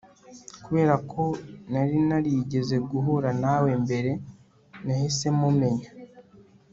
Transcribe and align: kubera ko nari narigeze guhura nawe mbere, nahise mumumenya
kubera 0.63 0.95
ko 1.11 1.23
nari 1.71 1.97
narigeze 2.07 2.75
guhura 2.89 3.29
nawe 3.43 3.71
mbere, 3.83 4.11
nahise 4.85 5.27
mumumenya 5.37 5.89